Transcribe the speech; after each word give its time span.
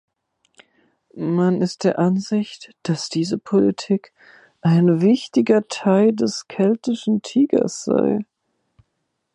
Man 1.13 1.61
ist 1.61 1.83
der 1.83 1.99
Ansicht, 1.99 2.73
dass 2.81 3.07
diese 3.07 3.37
Politik 3.37 4.13
ein 4.61 4.99
wichtiger 5.01 5.67
Teil 5.67 6.11
des 6.11 6.47
Keltischen 6.47 7.21
Tigers 7.21 7.83
sei. 7.83 8.25